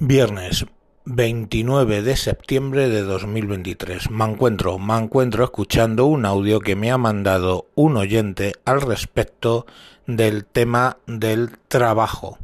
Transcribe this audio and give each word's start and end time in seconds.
Viernes 0.00 0.64
29 1.06 2.02
de 2.02 2.16
septiembre 2.16 2.88
de 2.88 3.02
2023. 3.02 4.12
Me 4.12 4.26
encuentro, 4.26 4.78
me 4.78 4.96
encuentro 4.96 5.42
escuchando 5.42 6.06
un 6.06 6.24
audio 6.24 6.60
que 6.60 6.76
me 6.76 6.92
ha 6.92 6.98
mandado 6.98 7.66
un 7.74 7.96
oyente 7.96 8.52
al 8.64 8.80
respecto 8.80 9.66
del 10.06 10.44
tema 10.44 10.98
del 11.08 11.58
trabajo. 11.66 12.38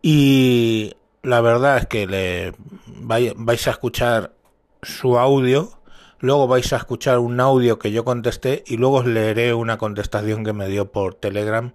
Y 0.00 0.92
la 1.24 1.40
verdad 1.40 1.78
es 1.78 1.86
que 1.86 2.06
le 2.06 2.52
vais 2.86 3.66
a 3.66 3.70
escuchar 3.72 4.32
su 4.80 5.18
audio, 5.18 5.80
luego 6.20 6.46
vais 6.46 6.72
a 6.72 6.76
escuchar 6.76 7.18
un 7.18 7.40
audio 7.40 7.80
que 7.80 7.90
yo 7.90 8.04
contesté 8.04 8.62
y 8.64 8.76
luego 8.76 8.98
os 8.98 9.06
leeré 9.06 9.54
una 9.54 9.76
contestación 9.76 10.44
que 10.44 10.52
me 10.52 10.68
dio 10.68 10.92
por 10.92 11.14
Telegram 11.14 11.72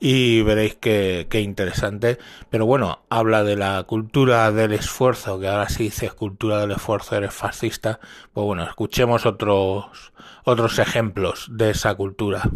y 0.00 0.42
veréis 0.42 0.76
qué, 0.76 1.26
interesante. 1.40 2.18
Pero 2.50 2.66
bueno, 2.66 3.00
habla 3.08 3.44
de 3.44 3.56
la 3.56 3.82
cultura 3.84 4.52
del 4.52 4.72
esfuerzo, 4.72 5.38
que 5.38 5.48
ahora 5.48 5.68
si 5.68 5.84
dices 5.84 6.12
cultura 6.14 6.60
del 6.60 6.72
esfuerzo 6.72 7.16
eres 7.16 7.34
fascista. 7.34 8.00
Pues 8.32 8.44
bueno, 8.44 8.64
escuchemos 8.64 9.26
otros, 9.26 10.12
otros 10.44 10.78
ejemplos 10.78 11.48
de 11.50 11.70
esa 11.70 11.94
cultura. 11.94 12.50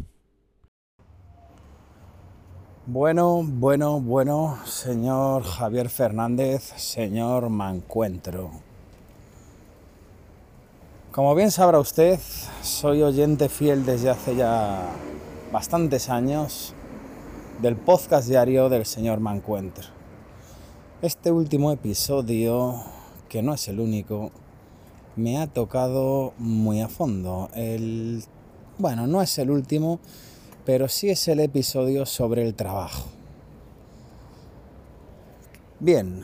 Bueno, 2.86 3.42
bueno, 3.44 4.00
bueno, 4.00 4.58
señor 4.64 5.44
Javier 5.44 5.88
Fernández, 5.90 6.72
señor 6.76 7.48
Mancuentro. 7.48 8.50
Como 11.12 11.34
bien 11.34 11.50
sabrá 11.50 11.78
usted, 11.78 12.18
soy 12.62 13.02
oyente 13.02 13.48
fiel 13.48 13.84
desde 13.84 14.10
hace 14.10 14.34
ya 14.34 14.88
bastantes 15.52 16.08
años 16.08 16.74
del 17.60 17.76
podcast 17.76 18.26
diario 18.26 18.70
del 18.70 18.86
señor 18.86 19.20
Mancuentro. 19.20 19.86
Este 21.02 21.30
último 21.30 21.72
episodio, 21.72 22.82
que 23.28 23.42
no 23.42 23.52
es 23.52 23.68
el 23.68 23.80
único, 23.80 24.30
me 25.16 25.36
ha 25.38 25.46
tocado 25.46 26.32
muy 26.38 26.80
a 26.80 26.88
fondo. 26.88 27.50
El, 27.54 28.24
bueno, 28.78 29.06
no 29.06 29.20
es 29.20 29.38
el 29.38 29.50
último, 29.50 30.00
pero 30.64 30.88
sí 30.88 31.10
es 31.10 31.28
el 31.28 31.40
episodio 31.40 32.06
sobre 32.06 32.46
el 32.46 32.54
trabajo. 32.54 33.04
Bien, 35.80 36.22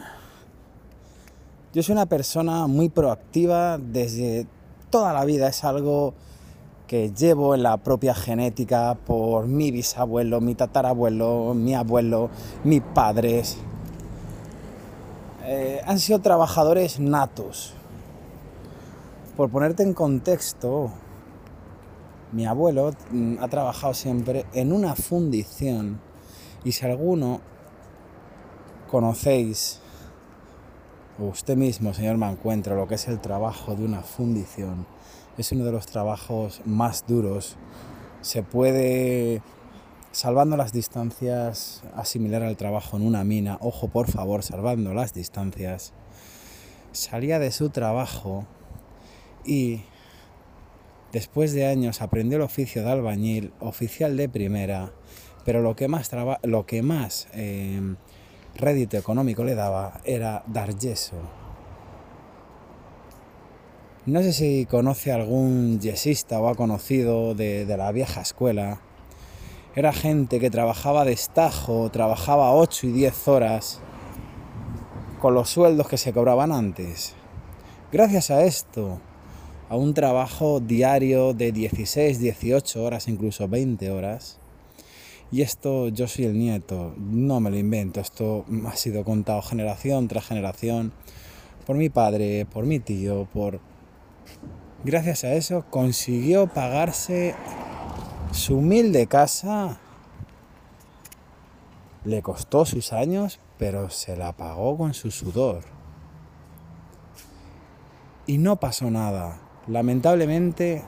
yo 1.74 1.82
soy 1.82 1.92
una 1.92 2.06
persona 2.06 2.66
muy 2.66 2.88
proactiva 2.88 3.76
desde 3.76 4.46
toda 4.88 5.12
la 5.12 5.26
vida, 5.26 5.48
es 5.48 5.64
algo 5.64 6.14
que 6.86 7.10
llevo 7.12 7.54
en 7.54 7.62
la 7.62 7.76
propia 7.78 8.14
genética 8.14 8.96
por 9.06 9.46
mi 9.46 9.70
bisabuelo, 9.70 10.40
mi 10.40 10.54
tatarabuelo, 10.54 11.54
mi 11.54 11.74
abuelo, 11.74 12.30
mis 12.64 12.80
padres. 12.80 13.56
Eh, 15.44 15.80
han 15.84 15.98
sido 15.98 16.20
trabajadores 16.20 17.00
natos. 17.00 17.74
Por 19.36 19.50
ponerte 19.50 19.82
en 19.82 19.94
contexto, 19.94 20.90
mi 22.32 22.46
abuelo 22.46 22.92
mm, 23.10 23.36
ha 23.40 23.48
trabajado 23.48 23.94
siempre 23.94 24.46
en 24.52 24.72
una 24.72 24.94
fundición 24.94 26.00
y 26.64 26.72
si 26.72 26.84
alguno 26.84 27.40
conocéis, 28.90 29.80
usted 31.18 31.56
mismo, 31.56 31.94
señor 31.94 32.16
Mancuentro, 32.16 32.74
lo 32.74 32.88
que 32.88 32.96
es 32.96 33.08
el 33.08 33.20
trabajo 33.20 33.74
de 33.74 33.84
una 33.84 34.02
fundición, 34.02 34.86
es 35.38 35.52
uno 35.52 35.64
de 35.64 35.72
los 35.72 35.86
trabajos 35.86 36.62
más 36.64 37.06
duros. 37.06 37.56
Se 38.22 38.42
puede, 38.42 39.42
salvando 40.12 40.56
las 40.56 40.72
distancias, 40.72 41.82
asimilar 41.94 42.42
al 42.42 42.56
trabajo 42.56 42.96
en 42.96 43.06
una 43.06 43.24
mina. 43.24 43.58
Ojo, 43.60 43.88
por 43.88 44.10
favor, 44.10 44.42
salvando 44.42 44.94
las 44.94 45.12
distancias. 45.14 45.92
Salía 46.92 47.38
de 47.38 47.52
su 47.52 47.68
trabajo 47.68 48.46
y 49.44 49.82
después 51.12 51.52
de 51.52 51.66
años 51.66 52.00
aprendió 52.00 52.36
el 52.36 52.42
oficio 52.42 52.82
de 52.82 52.90
albañil, 52.90 53.52
oficial 53.60 54.16
de 54.16 54.28
primera, 54.28 54.92
pero 55.44 55.60
lo 55.60 55.76
que 55.76 55.88
más, 55.88 56.10
lo 56.42 56.66
que 56.66 56.82
más 56.82 57.28
eh, 57.34 57.80
rédito 58.56 58.96
económico 58.96 59.44
le 59.44 59.54
daba 59.54 60.00
era 60.04 60.42
dar 60.46 60.76
yeso 60.76 61.45
no 64.06 64.22
sé 64.22 64.32
si 64.32 64.66
conoce 64.66 65.10
algún 65.10 65.80
yesista 65.80 66.38
o 66.40 66.48
ha 66.48 66.54
conocido 66.54 67.34
de, 67.34 67.66
la 67.76 67.90
vieja 67.90 68.20
escuela. 68.20 68.80
Era 69.74 69.92
gente 69.92 70.38
que 70.38 70.48
trabajaba 70.48 71.04
de 71.04 71.12
estajo, 71.12 71.90
trabajaba 71.90 72.54
8 72.54 72.86
y 72.86 72.92
10 72.92 73.28
horas 73.28 73.80
con 75.20 75.34
los 75.34 75.50
sueldos 75.50 75.88
que 75.88 75.98
se 75.98 76.12
cobraban 76.12 76.52
antes. 76.52 77.14
Gracias 77.90 78.30
a 78.30 78.44
esto, 78.44 79.00
a 79.68 79.74
un 79.74 79.92
trabajo 79.92 80.60
diario 80.60 81.34
de 81.34 81.50
16, 81.50 82.20
18 82.20 82.84
horas, 82.84 83.08
incluso 83.08 83.48
20 83.48 83.90
horas, 83.90 84.38
y 85.32 85.42
esto 85.42 85.88
yo 85.88 86.06
soy 86.06 86.26
el 86.26 86.38
nieto, 86.38 86.94
no 86.96 87.40
me 87.40 87.50
lo 87.50 87.58
invento, 87.58 87.98
esto 87.98 88.44
ha 88.66 88.76
sido 88.76 89.02
contado 89.02 89.42
generación 89.42 90.06
tras 90.06 90.26
generación 90.26 90.92
por 91.66 91.76
mi 91.76 91.88
padre, 91.88 92.46
por 92.46 92.64
mi 92.66 92.78
tío, 92.78 93.26
por 93.32 93.58
gracias 94.84 95.24
a 95.24 95.32
eso 95.32 95.64
consiguió 95.70 96.46
pagarse 96.46 97.34
su 98.32 98.58
humilde 98.58 99.06
casa. 99.06 99.78
Le 102.04 102.22
costó 102.22 102.64
sus 102.64 102.92
años, 102.92 103.40
pero 103.58 103.90
se 103.90 104.16
la 104.16 104.32
pagó 104.32 104.76
con 104.76 104.94
su 104.94 105.10
sudor. 105.10 105.62
Y 108.26 108.38
no 108.38 108.56
pasó 108.56 108.90
nada. 108.90 109.40
Lamentablemente, 109.66 110.84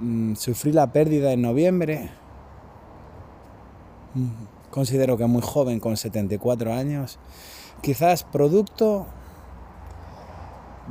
mm, 0.00 0.34
sufrí 0.34 0.72
la 0.72 0.92
pérdida 0.92 1.32
en 1.32 1.42
noviembre. 1.42 2.10
Mm, 4.14 4.70
considero 4.70 5.16
que 5.16 5.26
muy 5.26 5.42
joven, 5.42 5.78
con 5.78 5.96
74 5.96 6.72
años. 6.72 7.18
Quizás 7.82 8.24
producto 8.24 9.06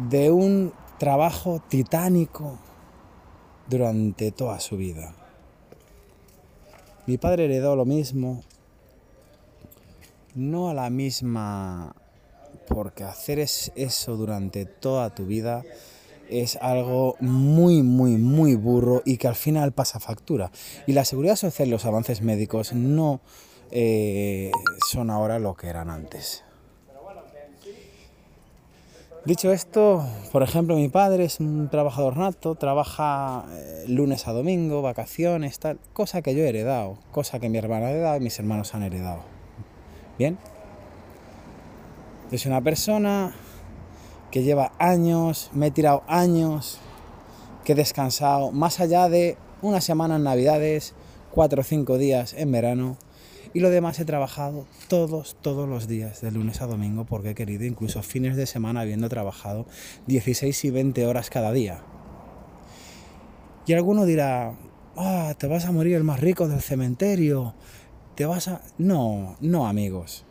de 0.10 0.32
un 0.32 0.74
trabajo 0.98 1.62
titánico 1.68 2.58
durante 3.68 4.32
toda 4.32 4.60
su 4.60 4.78
vida. 4.78 5.14
Mi 7.06 7.18
padre 7.18 7.46
heredó 7.46 7.76
lo 7.76 7.86
mismo, 7.86 8.44
no 10.36 10.70
a 10.70 10.74
la 10.74 10.90
misma, 10.90 11.96
porque 12.68 13.04
hacer 13.04 13.40
eso 13.40 14.16
durante 14.16 14.66
toda 14.66 15.14
tu 15.14 15.26
vida 15.26 15.64
es 16.30 16.58
algo 16.62 17.16
muy, 17.20 17.84
muy, 17.84 18.18
muy 18.18 18.56
burro 18.56 19.02
y 19.06 19.18
que 19.18 19.28
al 19.28 19.36
final 19.36 19.74
pasa 19.74 20.00
factura. 20.00 20.52
Y 20.88 20.94
la 20.94 21.06
seguridad 21.06 21.36
social 21.36 21.68
y 21.68 21.72
los 21.72 21.86
avances 21.86 22.22
médicos 22.22 22.74
no 22.74 23.22
eh, 23.72 24.52
son 24.90 25.10
ahora 25.10 25.40
lo 25.40 25.56
que 25.56 25.68
eran 25.68 25.90
antes. 25.90 26.44
Dicho 29.26 29.54
esto, 29.54 30.06
por 30.34 30.44
ejemplo, 30.44 30.76
mi 30.76 30.90
padre 30.90 31.24
es 31.24 31.40
un 31.40 31.70
trabajador 31.70 32.18
nato, 32.18 32.56
trabaja 32.56 33.46
eh, 33.54 33.86
lunes 33.88 34.28
a 34.28 34.34
domingo, 34.34 34.82
vacaciones, 34.82 35.60
tal, 35.60 35.80
cosa 35.94 36.22
que 36.22 36.36
yo 36.36 36.44
he 36.44 36.50
heredado, 36.50 36.98
cosa 37.14 37.40
que 37.40 37.48
mi 37.48 37.58
hermana 37.58 37.86
ha 37.86 37.92
heredado 37.92 38.18
y 38.18 38.20
mis 38.20 38.38
hermanos 38.38 38.76
han 38.76 38.84
heredado. 38.84 39.22
Bien. 40.20 40.38
Es 42.32 42.46
una 42.46 42.60
persona 42.60 43.34
que 44.30 44.44
lleva 44.44 44.74
años, 44.78 45.52
me 45.54 45.68
he 45.68 45.72
tirado 45.72 46.04
años, 46.10 46.80
que 47.64 47.72
he 47.72 47.76
descansado, 47.76 48.52
más 48.52 48.82
allá 48.82 49.08
de 49.08 49.38
una 49.62 49.80
semana 49.80 50.18
en 50.18 50.24
Navidades, 50.24 50.96
cuatro 51.32 51.62
o 51.62 51.64
cinco 51.64 51.98
días 51.98 52.34
en 52.34 52.52
verano, 52.52 52.98
y 53.54 53.60
lo 53.60 53.70
demás 53.70 54.00
he 54.00 54.06
trabajado 54.06 54.66
todos, 54.88 55.38
todos 55.42 55.70
los 55.70 55.88
días, 55.88 56.22
de 56.22 56.32
lunes 56.32 56.62
a 56.62 56.66
domingo, 56.66 57.06
porque 57.06 57.32
he 57.32 57.36
querido, 57.36 57.66
incluso 57.66 58.02
fines 58.02 58.36
de 58.36 58.46
semana, 58.46 58.82
habiendo 58.82 59.10
trabajado 59.10 59.66
16 60.08 60.66
y 60.66 60.70
20 60.72 61.06
horas 61.06 61.30
cada 61.30 61.52
día. 61.52 61.82
Y 63.68 63.74
alguno 63.74 64.06
dirá, 64.06 64.56
ah, 64.98 65.36
te 65.38 65.48
vas 65.48 65.66
a 65.66 65.72
morir 65.72 65.96
el 65.96 66.04
más 66.04 66.20
rico 66.20 66.48
del 66.48 66.62
cementerio, 66.62 67.54
te 68.16 68.26
vas 68.26 68.48
a... 68.48 68.62
No, 68.78 69.38
no 69.40 69.68
amigos. 69.68 70.26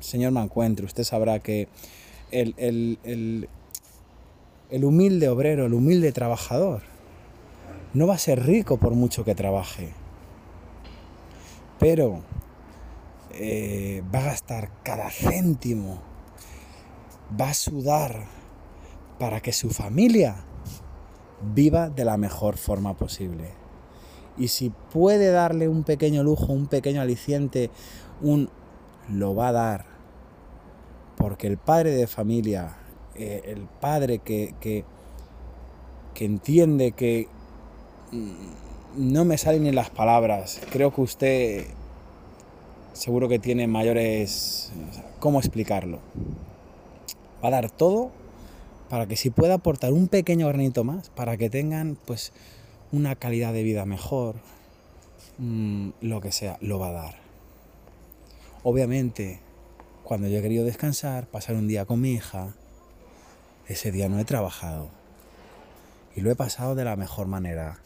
Señor 0.00 0.32
Mancuentro, 0.32 0.86
usted 0.86 1.04
sabrá 1.04 1.38
que 1.38 1.68
el, 2.30 2.54
el, 2.58 3.48
el 4.70 4.84
humilde 4.84 5.28
obrero, 5.28 5.66
el 5.66 5.74
humilde 5.74 6.12
trabajador, 6.12 6.82
no 7.94 8.06
va 8.06 8.14
a 8.14 8.18
ser 8.18 8.44
rico 8.44 8.78
por 8.78 8.94
mucho 8.94 9.24
que 9.24 9.34
trabaje. 9.34 10.01
Pero 11.82 12.20
eh, 13.32 14.04
va 14.14 14.20
a 14.20 14.24
gastar 14.26 14.70
cada 14.84 15.10
céntimo, 15.10 16.00
va 17.38 17.50
a 17.50 17.54
sudar 17.54 18.26
para 19.18 19.40
que 19.40 19.52
su 19.52 19.68
familia 19.70 20.36
viva 21.52 21.90
de 21.90 22.04
la 22.04 22.16
mejor 22.16 22.56
forma 22.56 22.94
posible. 22.94 23.50
Y 24.38 24.46
si 24.46 24.70
puede 24.70 25.32
darle 25.32 25.66
un 25.66 25.82
pequeño 25.82 26.22
lujo, 26.22 26.52
un 26.52 26.68
pequeño 26.68 27.00
aliciente, 27.00 27.68
un 28.20 28.48
lo 29.08 29.34
va 29.34 29.48
a 29.48 29.52
dar 29.52 29.84
Porque 31.16 31.48
el 31.48 31.58
padre 31.58 31.90
de 31.90 32.06
familia, 32.06 32.76
eh, 33.16 33.42
el 33.46 33.66
padre 33.80 34.20
que, 34.20 34.54
que, 34.60 34.84
que 36.14 36.24
entiende 36.26 36.92
que 36.92 37.26
mm, 38.12 38.61
no 38.96 39.24
me 39.24 39.38
salen 39.38 39.64
ni 39.64 39.72
las 39.72 39.90
palabras, 39.90 40.60
creo 40.70 40.94
que 40.94 41.00
usted 41.00 41.66
seguro 42.92 43.28
que 43.28 43.38
tiene 43.38 43.66
mayores... 43.66 44.72
¿Cómo 45.18 45.38
explicarlo? 45.38 46.00
Va 47.42 47.48
a 47.48 47.52
dar 47.52 47.70
todo 47.70 48.10
para 48.88 49.06
que 49.06 49.16
si 49.16 49.30
pueda 49.30 49.54
aportar 49.54 49.92
un 49.92 50.08
pequeño 50.08 50.48
granito 50.48 50.84
más, 50.84 51.08
para 51.10 51.36
que 51.36 51.48
tengan 51.48 51.96
pues 52.04 52.32
una 52.90 53.14
calidad 53.14 53.52
de 53.52 53.62
vida 53.62 53.86
mejor, 53.86 54.36
mmm, 55.38 55.90
lo 56.00 56.20
que 56.20 56.32
sea, 56.32 56.58
lo 56.60 56.78
va 56.78 56.88
a 56.88 56.92
dar. 56.92 57.14
Obviamente, 58.64 59.40
cuando 60.04 60.28
yo 60.28 60.38
he 60.38 60.42
querido 60.42 60.64
descansar, 60.64 61.26
pasar 61.26 61.56
un 61.56 61.68
día 61.68 61.86
con 61.86 62.00
mi 62.00 62.12
hija, 62.12 62.54
ese 63.66 63.92
día 63.92 64.08
no 64.08 64.18
he 64.18 64.24
trabajado. 64.24 64.90
Y 66.14 66.20
lo 66.20 66.30
he 66.30 66.36
pasado 66.36 66.74
de 66.74 66.84
la 66.84 66.96
mejor 66.96 67.26
manera. 67.26 67.78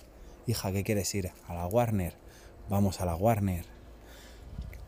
Hija, 0.46 0.70
¿qué 0.70 0.84
quieres 0.84 1.12
ir? 1.14 1.32
A 1.48 1.54
la 1.54 1.66
Warner. 1.66 2.14
Vamos 2.68 3.00
a 3.00 3.04
la 3.04 3.16
Warner. 3.16 3.64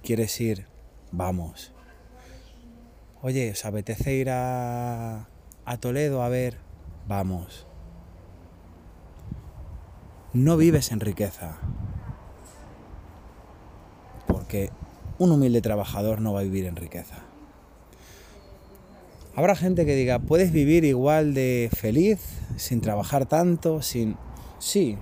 ¿Quieres 0.05 0.40
ir? 0.40 0.66
Vamos. 1.10 1.72
Oye, 3.22 3.50
¿os 3.50 3.64
apetece 3.64 4.14
ir 4.14 4.31
a, 4.31 5.26
a 5.64 5.76
Toledo 5.78 6.22
a 6.22 6.28
ver? 6.28 6.58
Vamos. 7.08 7.66
No 10.32 10.56
vives 10.56 10.93
en 10.93 11.00
riqueza. 11.00 11.58
Porque 14.28 14.70
un 15.19 15.32
humilde 15.32 15.60
trabajador 15.60 16.20
no 16.20 16.32
va 16.32 16.40
a 16.40 16.44
vivir 16.44 16.66
en 16.66 16.76
riqueza. 16.76 17.16
Habrá 19.34 19.56
gente 19.56 19.84
que 19.84 19.96
diga, 19.96 20.20
¿puedes 20.20 20.52
vivir 20.52 20.84
igual 20.84 21.34
de 21.34 21.69
feliz, 21.76 22.20
sin 22.56 22.81
trabajar 22.81 23.26
tanto, 23.26 23.82
sin... 23.82 24.16
Sí, 24.58 24.99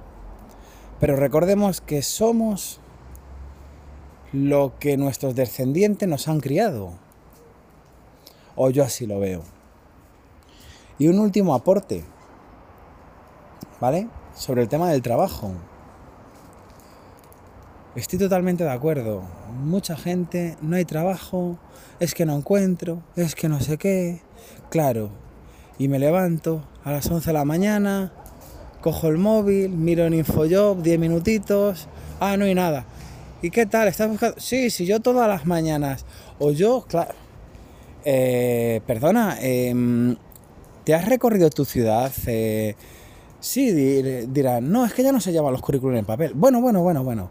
pero 1.00 1.16
recordemos 1.16 1.80
que 1.80 2.02
somos 2.02 2.80
lo 4.32 4.74
que 4.78 4.96
nuestros 4.96 5.34
descendientes 5.34 6.08
nos 6.08 6.28
han 6.28 6.40
criado. 6.40 6.92
O 8.54 8.70
yo 8.70 8.84
así 8.84 9.06
lo 9.06 9.20
veo. 9.20 9.42
Y 10.98 11.08
un 11.08 11.18
último 11.18 11.54
aporte, 11.54 12.04
¿vale? 13.80 14.08
Sobre 14.34 14.62
el 14.62 14.68
tema 14.68 14.90
del 14.90 15.02
trabajo. 15.02 15.52
Estoy 17.94 18.18
totalmente 18.18 18.64
de 18.64 18.70
acuerdo. 18.70 19.22
Mucha 19.62 19.96
gente, 19.96 20.56
no 20.60 20.76
hay 20.76 20.84
trabajo, 20.84 21.58
es 22.00 22.14
que 22.14 22.26
no 22.26 22.36
encuentro, 22.36 23.02
es 23.14 23.34
que 23.34 23.48
no 23.48 23.60
sé 23.60 23.78
qué. 23.78 24.22
Claro. 24.70 25.10
Y 25.78 25.88
me 25.88 25.98
levanto 25.98 26.62
a 26.84 26.92
las 26.92 27.10
11 27.10 27.26
de 27.26 27.32
la 27.32 27.44
mañana, 27.44 28.12
cojo 28.86 29.08
el 29.08 29.18
móvil, 29.18 29.70
miro 29.70 30.06
en 30.06 30.14
Infojob 30.14 30.80
10 30.80 31.00
minutitos. 31.00 31.88
Ah, 32.20 32.36
no 32.36 32.44
hay 32.44 32.54
nada. 32.54 32.86
¿Y 33.42 33.50
qué 33.50 33.66
tal? 33.66 33.88
¿Estás 33.88 34.08
buscando? 34.08 34.36
Sí, 34.38 34.70
sí, 34.70 34.86
yo 34.86 35.00
todas 35.00 35.28
las 35.28 35.44
mañanas. 35.44 36.06
O 36.38 36.52
yo, 36.52 36.84
claro. 36.86 37.12
Eh, 38.04 38.80
perdona, 38.86 39.38
eh, 39.40 39.74
¿te 40.84 40.94
has 40.94 41.04
recorrido 41.04 41.50
tu 41.50 41.64
ciudad? 41.64 42.12
Eh, 42.28 42.76
sí, 43.40 43.72
dirán, 43.72 44.70
no, 44.70 44.86
es 44.86 44.94
que 44.94 45.02
ya 45.02 45.10
no 45.10 45.20
se 45.20 45.32
llaman 45.32 45.50
los 45.50 45.62
currículums 45.62 45.98
en 45.98 46.04
papel. 46.04 46.32
Bueno, 46.36 46.60
bueno, 46.60 46.80
bueno, 46.80 47.02
bueno. 47.02 47.28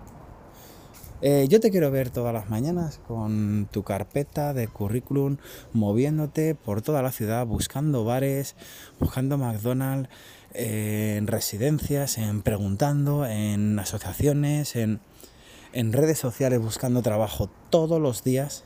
Eh, 1.21 1.47
yo 1.49 1.61
te 1.61 1.71
quiero 1.71 1.89
ver 1.89 2.09
todas 2.09 2.33
las 2.33 2.49
mañanas 2.49 2.99
con 3.07 3.69
tu 3.71 3.83
carpeta 3.83 4.53
de 4.53 4.67
currículum, 4.67 5.37
moviéndote 5.71 6.53
por 6.53 6.81
toda 6.81 7.01
la 7.01 7.13
ciudad, 7.13 7.47
buscando 7.47 8.03
bares, 8.03 8.57
buscando 8.99 9.37
McDonald's, 9.37 10.09
en 10.55 11.27
residencias, 11.27 12.17
en 12.17 12.41
preguntando, 12.41 13.25
en 13.25 13.77
asociaciones, 13.79 14.75
en, 14.75 14.99
en 15.73 15.93
redes 15.93 16.17
sociales, 16.19 16.59
buscando 16.59 17.01
trabajo 17.01 17.49
todos 17.69 18.01
los 18.01 18.23
días. 18.23 18.63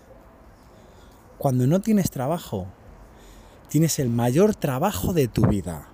Cuando 1.37 1.67
no 1.67 1.81
tienes 1.81 2.11
trabajo, 2.11 2.67
tienes 3.69 3.99
el 3.99 4.09
mayor 4.09 4.55
trabajo 4.55 5.13
de 5.13 5.27
tu 5.27 5.45
vida 5.47 5.89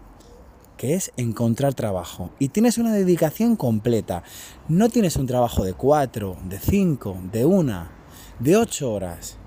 que 0.78 0.94
es 0.94 1.12
encontrar 1.18 1.74
trabajo. 1.74 2.32
Y 2.40 2.50
tienes 2.50 2.78
una 2.78 2.94
dedicación 2.94 3.56
completa. 3.56 4.24
No 4.68 4.90
tienes 4.90 5.16
un 5.16 5.26
trabajo 5.26 5.64
de 5.64 5.74
4, 5.74 6.38
de 6.50 6.60
5, 6.60 7.18
de 7.32 7.46
1, 7.46 7.88
de 8.40 8.58
8 8.58 8.92
horas. 8.92 9.38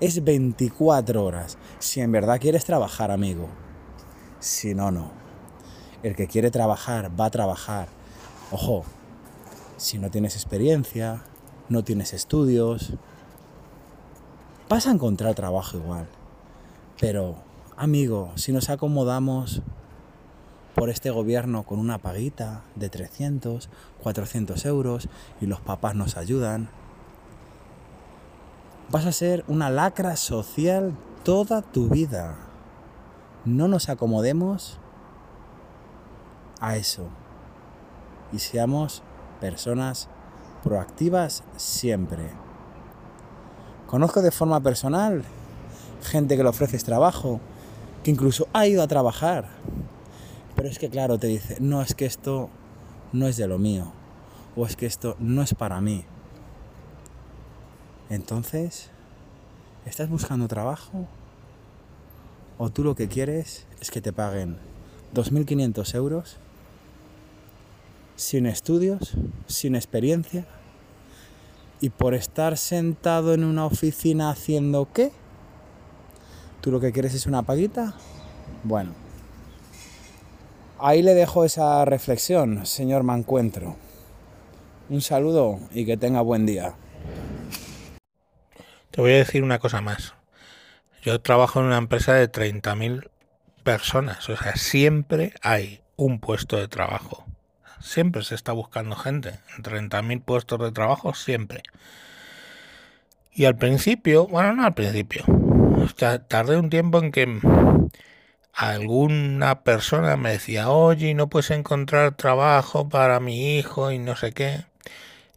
Es 0.00 0.24
24 0.24 1.24
horas. 1.24 1.58
Si 1.78 2.00
en 2.00 2.10
verdad 2.10 2.40
quieres 2.40 2.64
trabajar, 2.64 3.10
amigo. 3.10 3.48
Si 4.40 4.74
no, 4.74 4.90
no. 4.90 5.21
El 6.02 6.16
que 6.16 6.26
quiere 6.26 6.50
trabajar, 6.50 7.10
va 7.18 7.26
a 7.26 7.30
trabajar. 7.30 7.88
Ojo, 8.50 8.84
si 9.76 9.98
no 9.98 10.10
tienes 10.10 10.34
experiencia, 10.34 11.22
no 11.68 11.84
tienes 11.84 12.12
estudios, 12.12 12.94
vas 14.68 14.86
a 14.86 14.90
encontrar 14.90 15.34
trabajo 15.34 15.76
igual. 15.76 16.06
Pero, 17.00 17.36
amigo, 17.76 18.32
si 18.36 18.52
nos 18.52 18.68
acomodamos, 18.70 19.62
por 20.74 20.90
este 20.90 21.10
gobierno 21.10 21.64
con 21.64 21.78
una 21.78 21.98
paguita 21.98 22.62
de 22.74 22.88
300, 22.88 23.68
400 24.02 24.64
euros 24.64 25.08
y 25.40 25.46
los 25.46 25.60
papás 25.60 25.94
nos 25.94 26.16
ayudan. 26.16 26.70
Vas 28.90 29.06
a 29.06 29.12
ser 29.12 29.44
una 29.48 29.70
lacra 29.70 30.16
social 30.16 30.96
toda 31.24 31.62
tu 31.62 31.88
vida. 31.88 32.36
No 33.44 33.68
nos 33.68 33.88
acomodemos 33.88 34.78
a 36.62 36.76
eso 36.76 37.08
y 38.32 38.38
seamos 38.38 39.02
personas 39.38 40.08
proactivas 40.62 41.44
siempre. 41.58 42.30
Conozco 43.86 44.22
de 44.22 44.30
forma 44.30 44.60
personal 44.60 45.22
gente 46.02 46.38
que 46.38 46.42
le 46.42 46.48
ofreces 46.48 46.82
trabajo, 46.84 47.40
que 48.02 48.10
incluso 48.10 48.48
ha 48.54 48.66
ido 48.66 48.82
a 48.82 48.86
trabajar 48.86 49.50
pero 50.54 50.68
es 50.68 50.78
que 50.78 50.90
claro, 50.90 51.18
te 51.18 51.26
dice, 51.26 51.56
no, 51.60 51.82
es 51.82 51.94
que 51.94 52.04
esto 52.04 52.50
no 53.12 53.26
es 53.26 53.36
de 53.36 53.48
lo 53.48 53.58
mío. 53.58 53.92
O 54.54 54.66
es 54.66 54.76
que 54.76 54.86
esto 54.86 55.16
no 55.18 55.42
es 55.42 55.54
para 55.54 55.80
mí. 55.80 56.04
Entonces, 58.10 58.90
¿estás 59.86 60.10
buscando 60.10 60.46
trabajo? 60.48 61.06
¿O 62.58 62.70
tú 62.70 62.84
lo 62.84 62.94
que 62.94 63.08
quieres 63.08 63.66
es 63.80 63.90
que 63.90 64.02
te 64.02 64.12
paguen 64.12 64.58
2.500 65.14 65.94
euros 65.94 66.36
sin 68.22 68.46
estudios, 68.46 69.14
sin 69.46 69.74
experiencia? 69.74 70.46
Y 71.80 71.90
por 71.90 72.14
estar 72.14 72.56
sentado 72.56 73.34
en 73.34 73.44
una 73.44 73.66
oficina 73.66 74.30
haciendo 74.30 74.88
qué? 74.92 75.10
¿Tú 76.60 76.70
lo 76.70 76.80
que 76.80 76.92
quieres 76.92 77.14
es 77.14 77.26
una 77.26 77.42
paguita? 77.42 77.94
Bueno, 78.62 78.92
Ahí 80.84 81.00
le 81.00 81.14
dejo 81.14 81.44
esa 81.44 81.84
reflexión, 81.84 82.66
señor 82.66 83.04
Mancuentro. 83.04 83.76
Un 84.88 85.00
saludo 85.00 85.60
y 85.70 85.86
que 85.86 85.96
tenga 85.96 86.22
buen 86.22 86.44
día. 86.44 86.74
Te 88.90 89.00
voy 89.00 89.12
a 89.12 89.18
decir 89.18 89.44
una 89.44 89.60
cosa 89.60 89.80
más. 89.80 90.14
Yo 91.00 91.20
trabajo 91.20 91.60
en 91.60 91.66
una 91.66 91.78
empresa 91.78 92.14
de 92.14 92.28
30.000 92.28 93.10
personas, 93.62 94.28
o 94.28 94.36
sea, 94.36 94.56
siempre 94.56 95.34
hay 95.40 95.82
un 95.94 96.18
puesto 96.18 96.56
de 96.56 96.66
trabajo. 96.66 97.26
Siempre 97.82 98.22
se 98.22 98.34
está 98.34 98.52
buscando 98.52 98.96
gente. 98.96 99.40
En 99.56 99.62
30.000 99.62 100.22
puestos 100.22 100.60
de 100.60 100.72
trabajo, 100.72 101.14
siempre. 101.14 101.62
Y 103.34 103.46
al 103.46 103.56
principio, 103.56 104.26
bueno, 104.26 104.52
no 104.52 104.64
al 104.64 104.74
principio, 104.74 105.24
tardé 106.28 106.56
un 106.56 106.70
tiempo 106.70 106.98
en 106.98 107.12
que 107.12 107.40
alguna 108.52 109.62
persona 109.62 110.16
me 110.16 110.32
decía, 110.32 110.70
oye, 110.70 111.14
no 111.14 111.28
puedes 111.28 111.50
encontrar 111.50 112.14
trabajo 112.14 112.88
para 112.88 113.20
mi 113.20 113.58
hijo 113.58 113.90
y 113.90 113.98
no 113.98 114.16
sé 114.16 114.32
qué. 114.32 114.64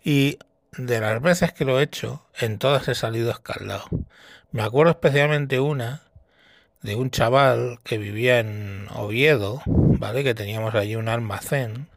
Y 0.04 0.40
de 0.78 1.00
las 1.00 1.22
veces 1.22 1.54
que 1.54 1.66
lo 1.66 1.80
he 1.80 1.84
hecho, 1.84 2.26
en 2.38 2.60
todas 2.60 2.88
he 2.90 2.96
salido 2.96 3.32
escaldado. 3.32 3.86
Me 4.52 4.62
acuerdo 4.62 4.92
especialmente 4.92 5.60
una 5.60 6.04
de 6.82 6.96
un 6.96 7.10
chaval 7.10 7.80
que 7.84 7.98
vivía 7.98 8.40
en 8.40 8.88
Oviedo, 8.94 9.62
¿vale? 9.66 10.24
Que 10.24 10.36
teníamos 10.36 10.76
allí 10.76 10.96
un 10.96 11.08
almacén 11.08 11.88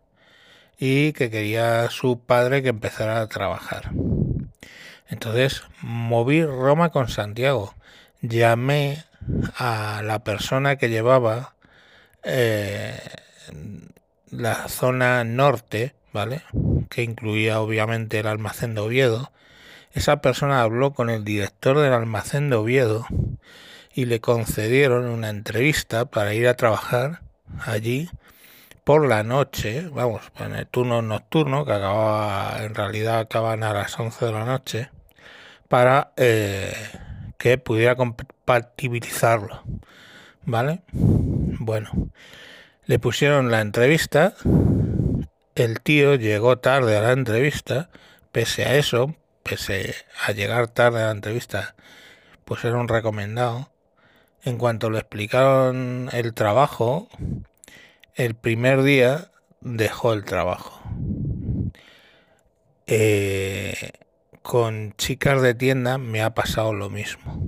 y 0.78 1.12
que 1.12 1.30
quería 1.30 1.90
su 1.90 2.20
padre 2.20 2.62
que 2.62 2.68
empezara 2.68 3.20
a 3.20 3.26
trabajar. 3.26 3.90
Entonces 5.08 5.62
moví 5.82 6.44
Roma 6.44 6.90
con 6.90 7.08
Santiago. 7.08 7.74
Llamé 8.20 9.04
a 9.56 10.02
la 10.04 10.20
persona 10.20 10.76
que 10.76 10.88
llevaba 10.88 11.54
eh, 12.22 12.98
la 14.30 14.68
zona 14.68 15.24
norte, 15.24 15.94
¿vale? 16.12 16.42
Que 16.90 17.02
incluía 17.02 17.60
obviamente 17.60 18.20
el 18.20 18.26
almacén 18.26 18.74
de 18.74 18.80
Oviedo. 18.80 19.32
Esa 19.94 20.20
persona 20.20 20.62
habló 20.62 20.92
con 20.92 21.10
el 21.10 21.24
director 21.24 21.78
del 21.78 21.92
almacén 21.92 22.50
de 22.50 22.56
Oviedo 22.56 23.06
y 23.94 24.04
le 24.04 24.20
concedieron 24.20 25.06
una 25.06 25.30
entrevista 25.30 26.04
para 26.04 26.34
ir 26.34 26.46
a 26.46 26.54
trabajar 26.54 27.22
allí 27.64 28.10
por 28.88 29.06
la 29.06 29.22
noche, 29.22 29.86
vamos, 29.92 30.22
en 30.38 30.54
el 30.54 30.66
turno 30.66 31.02
nocturno, 31.02 31.66
que 31.66 31.72
acababa, 31.72 32.64
en 32.64 32.74
realidad 32.74 33.18
acaban 33.18 33.62
a 33.62 33.74
las 33.74 34.00
11 34.00 34.24
de 34.24 34.32
la 34.32 34.46
noche, 34.46 34.88
para 35.68 36.12
eh, 36.16 36.72
que 37.36 37.58
pudiera 37.58 37.96
compatibilizarlo. 37.96 39.62
¿Vale? 40.46 40.80
Bueno, 40.92 41.90
le 42.86 42.98
pusieron 42.98 43.50
la 43.50 43.60
entrevista, 43.60 44.32
el 45.54 45.82
tío 45.82 46.14
llegó 46.14 46.56
tarde 46.56 46.96
a 46.96 47.02
la 47.02 47.12
entrevista, 47.12 47.90
pese 48.32 48.64
a 48.64 48.76
eso, 48.76 49.14
pese 49.42 49.96
a 50.26 50.32
llegar 50.32 50.68
tarde 50.68 51.02
a 51.02 51.08
la 51.08 51.12
entrevista, 51.12 51.74
pues 52.46 52.64
era 52.64 52.78
un 52.78 52.88
recomendado. 52.88 53.70
En 54.44 54.56
cuanto 54.56 54.88
le 54.88 55.00
explicaron 55.00 56.08
el 56.10 56.32
trabajo, 56.32 57.10
el 58.18 58.34
primer 58.34 58.82
día 58.82 59.30
dejó 59.60 60.12
el 60.12 60.24
trabajo. 60.24 60.82
Eh, 62.88 63.92
con 64.42 64.92
chicas 64.96 65.40
de 65.40 65.54
tienda 65.54 65.98
me 65.98 66.22
ha 66.22 66.34
pasado 66.34 66.74
lo 66.74 66.90
mismo. 66.90 67.40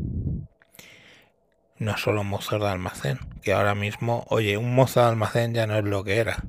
No 1.76 1.96
solo 1.96 2.22
mozos 2.22 2.60
de 2.60 2.68
almacén, 2.68 3.18
que 3.42 3.52
ahora 3.52 3.74
mismo, 3.74 4.24
oye, 4.28 4.56
un 4.58 4.72
mozo 4.74 5.00
de 5.00 5.06
almacén 5.06 5.54
ya 5.54 5.66
no 5.66 5.76
es 5.76 5.84
lo 5.84 6.04
que 6.04 6.18
era, 6.18 6.44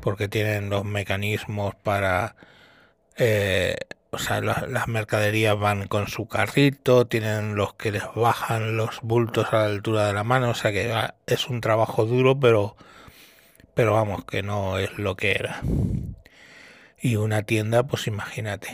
porque 0.00 0.28
tienen 0.28 0.68
los 0.68 0.84
mecanismos 0.84 1.74
para... 1.76 2.36
Eh, 3.16 3.76
o 4.10 4.18
sea, 4.18 4.42
las 4.42 4.88
mercaderías 4.88 5.58
van 5.58 5.88
con 5.88 6.08
su 6.08 6.28
carrito, 6.28 7.06
tienen 7.06 7.54
los 7.54 7.72
que 7.72 7.90
les 7.90 8.02
bajan 8.14 8.76
los 8.76 9.00
bultos 9.00 9.46
a 9.52 9.60
la 9.60 9.64
altura 9.64 10.06
de 10.06 10.12
la 10.12 10.24
mano, 10.24 10.50
o 10.50 10.54
sea 10.54 10.72
que 10.72 10.92
es 11.26 11.48
un 11.48 11.62
trabajo 11.62 12.04
duro, 12.04 12.38
pero, 12.38 12.76
pero 13.74 13.94
vamos, 13.94 14.24
que 14.24 14.42
no 14.42 14.78
es 14.78 14.98
lo 14.98 15.16
que 15.16 15.32
era. 15.32 15.60
Y 17.00 17.16
una 17.16 17.42
tienda, 17.42 17.86
pues 17.86 18.06
imagínate. 18.06 18.68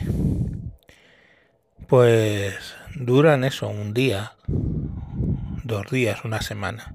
Pues 1.86 2.74
duran 2.94 3.44
eso, 3.44 3.68
un 3.68 3.94
día, 3.94 4.36
dos 4.46 5.90
días, 5.90 6.24
una 6.24 6.42
semana. 6.42 6.94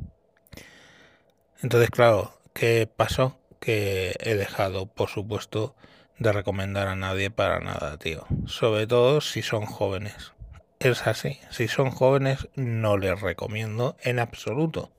Entonces, 1.61 1.89
claro, 1.89 2.39
¿qué 2.53 2.87
pasó? 2.93 3.39
Que 3.59 4.15
he 4.19 4.35
dejado, 4.35 4.85
por 4.85 5.09
supuesto, 5.09 5.75
de 6.19 6.31
recomendar 6.31 6.87
a 6.87 6.95
nadie 6.95 7.31
para 7.31 7.59
nada, 7.59 7.97
tío. 7.97 8.25
Sobre 8.45 8.85
todo 8.85 9.21
si 9.21 9.41
son 9.41 9.65
jóvenes. 9.65 10.33
Es 10.79 11.07
así, 11.07 11.39
si 11.49 11.67
son 11.67 11.89
jóvenes 11.91 12.49
no 12.55 12.97
les 12.97 13.19
recomiendo 13.21 13.95
en 14.03 14.19
absoluto. 14.19 14.91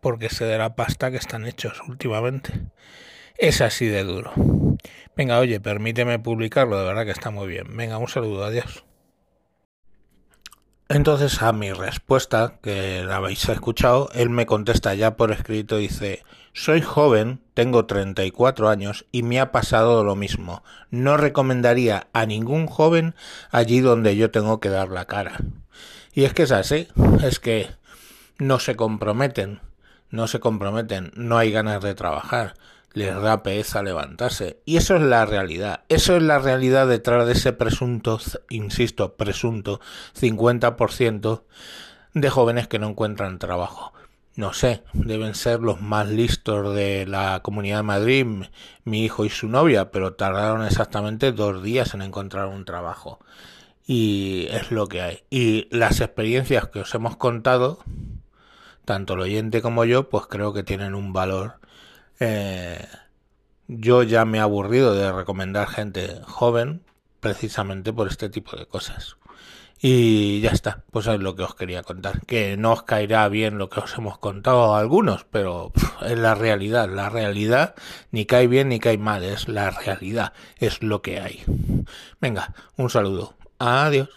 Porque 0.00 0.30
se 0.30 0.44
de 0.44 0.58
la 0.58 0.74
pasta 0.76 1.10
que 1.10 1.16
están 1.16 1.46
hechos 1.46 1.80
últimamente. 1.88 2.52
Es 3.36 3.60
así 3.60 3.86
de 3.86 4.04
duro. 4.04 4.32
Venga, 5.16 5.38
oye, 5.38 5.60
permíteme 5.60 6.18
publicarlo, 6.18 6.78
de 6.78 6.84
verdad 6.84 7.04
que 7.04 7.10
está 7.10 7.30
muy 7.30 7.48
bien. 7.48 7.76
Venga, 7.76 7.98
un 7.98 8.08
saludo, 8.08 8.44
adiós. 8.44 8.84
Entonces 10.90 11.40
a 11.40 11.52
mi 11.52 11.72
respuesta, 11.72 12.58
que 12.62 13.04
la 13.04 13.16
habéis 13.16 13.48
escuchado, 13.48 14.10
él 14.12 14.28
me 14.28 14.44
contesta 14.44 14.92
ya 14.94 15.16
por 15.16 15.30
escrito, 15.30 15.76
dice, 15.76 16.24
soy 16.52 16.82
joven, 16.82 17.40
tengo 17.54 17.86
34 17.86 18.68
años 18.68 19.06
y 19.12 19.22
me 19.22 19.38
ha 19.38 19.52
pasado 19.52 20.02
lo 20.02 20.16
mismo. 20.16 20.64
No 20.90 21.16
recomendaría 21.16 22.08
a 22.12 22.26
ningún 22.26 22.66
joven 22.66 23.14
allí 23.52 23.78
donde 23.78 24.16
yo 24.16 24.32
tengo 24.32 24.58
que 24.58 24.68
dar 24.68 24.88
la 24.88 25.04
cara. 25.04 25.38
Y 26.12 26.24
es 26.24 26.34
que 26.34 26.42
es 26.42 26.50
así, 26.50 26.88
es 27.22 27.38
que 27.38 27.68
no 28.38 28.58
se 28.58 28.74
comprometen, 28.74 29.60
no 30.10 30.26
se 30.26 30.40
comprometen, 30.40 31.12
no 31.14 31.38
hay 31.38 31.50
ganas 31.50 31.82
de 31.82 31.94
trabajar, 31.94 32.54
les 32.92 33.14
da 33.14 33.42
pereza 33.42 33.82
levantarse. 33.82 34.60
Y 34.64 34.76
eso 34.76 34.96
es 34.96 35.02
la 35.02 35.24
realidad. 35.24 35.84
Eso 35.88 36.16
es 36.16 36.22
la 36.22 36.38
realidad 36.38 36.88
detrás 36.88 37.26
de 37.26 37.32
ese 37.32 37.52
presunto, 37.52 38.18
insisto, 38.48 39.14
presunto 39.14 39.80
50% 40.18 41.42
de 42.14 42.30
jóvenes 42.30 42.68
que 42.68 42.78
no 42.78 42.88
encuentran 42.88 43.38
trabajo. 43.38 43.92
No 44.36 44.52
sé, 44.52 44.84
deben 44.92 45.34
ser 45.34 45.60
los 45.60 45.80
más 45.80 46.08
listos 46.08 46.74
de 46.74 47.04
la 47.06 47.40
Comunidad 47.42 47.78
de 47.78 47.82
Madrid, 47.82 48.26
mi 48.84 49.04
hijo 49.04 49.24
y 49.24 49.28
su 49.28 49.48
novia, 49.48 49.90
pero 49.90 50.14
tardaron 50.14 50.64
exactamente 50.64 51.32
dos 51.32 51.62
días 51.62 51.94
en 51.94 52.02
encontrar 52.02 52.46
un 52.46 52.64
trabajo. 52.64 53.18
Y 53.86 54.46
es 54.50 54.70
lo 54.70 54.86
que 54.86 55.02
hay. 55.02 55.24
Y 55.30 55.68
las 55.76 56.00
experiencias 56.00 56.68
que 56.68 56.80
os 56.80 56.94
hemos 56.94 57.16
contado, 57.16 57.80
tanto 58.90 59.14
el 59.14 59.20
oyente 59.20 59.62
como 59.62 59.84
yo, 59.84 60.08
pues 60.08 60.26
creo 60.26 60.52
que 60.52 60.64
tienen 60.64 60.96
un 60.96 61.12
valor 61.12 61.60
eh, 62.18 62.84
yo 63.68 64.02
ya 64.02 64.24
me 64.24 64.38
he 64.38 64.40
aburrido 64.40 64.94
de 64.96 65.12
recomendar 65.12 65.68
gente 65.68 66.20
joven 66.26 66.82
precisamente 67.20 67.92
por 67.92 68.08
este 68.08 68.28
tipo 68.28 68.56
de 68.56 68.66
cosas. 68.66 69.16
Y 69.80 70.40
ya 70.40 70.50
está, 70.50 70.82
pues 70.90 71.06
es 71.06 71.20
lo 71.20 71.36
que 71.36 71.44
os 71.44 71.54
quería 71.54 71.84
contar. 71.84 72.26
Que 72.26 72.56
no 72.56 72.72
os 72.72 72.82
caerá 72.82 73.28
bien 73.28 73.58
lo 73.58 73.70
que 73.70 73.78
os 73.78 73.96
hemos 73.96 74.18
contado 74.18 74.74
a 74.74 74.80
algunos, 74.80 75.24
pero 75.30 75.72
es 76.02 76.18
la 76.18 76.34
realidad. 76.34 76.90
La 76.90 77.10
realidad 77.10 77.76
ni 78.10 78.26
cae 78.26 78.48
bien 78.48 78.70
ni 78.70 78.80
cae 78.80 78.98
mal, 78.98 79.22
es 79.22 79.46
la 79.48 79.70
realidad, 79.70 80.32
es 80.56 80.82
lo 80.82 81.00
que 81.00 81.20
hay. 81.20 81.44
Venga, 82.20 82.54
un 82.76 82.90
saludo. 82.90 83.36
Adiós. 83.60 84.10